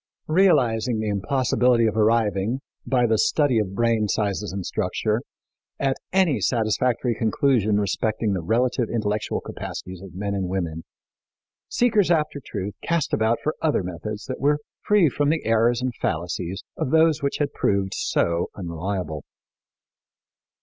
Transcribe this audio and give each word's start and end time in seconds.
Realizing 0.25 0.99
the 0.99 1.09
impossibility 1.09 1.85
of 1.85 1.95
arriving, 1.95 2.59
by 2.87 3.05
the 3.05 3.19
study 3.19 3.59
of 3.59 3.75
brain 3.75 4.07
sizes 4.07 4.51
and 4.51 4.65
structure, 4.65 5.21
at 5.79 5.95
any 6.11 6.41
satisfactory 6.41 7.13
conclusion 7.13 7.79
respecting 7.79 8.33
the 8.33 8.41
relative 8.41 8.89
intellectual 8.89 9.41
capacities 9.41 10.01
of 10.01 10.15
men 10.15 10.33
and 10.33 10.47
women, 10.49 10.85
seekers 11.69 12.09
after 12.09 12.41
truth 12.43 12.73
cast 12.81 13.13
about 13.13 13.37
for 13.43 13.53
other 13.61 13.83
methods 13.83 14.25
that 14.25 14.39
were 14.39 14.57
free 14.81 15.07
from 15.07 15.29
the 15.29 15.45
errors 15.45 15.83
and 15.83 15.93
fallacies 16.01 16.63
of 16.77 16.89
those 16.89 17.21
which 17.21 17.37
had 17.37 17.53
proved 17.53 17.93
so 17.93 18.47
unreliable. 18.55 19.23